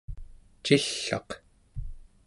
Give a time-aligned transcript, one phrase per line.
[0.63, 1.29] cill'aq